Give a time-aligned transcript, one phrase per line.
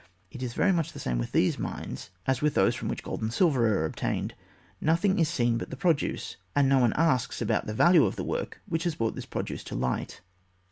[0.31, 3.21] It is very much the same with these mines as with those from which gold
[3.21, 4.31] and silver are ob tained;
[4.81, 8.23] nothing is seen but the produce, and no one asks about the value of the
[8.23, 10.21] work which has brought this produce to light.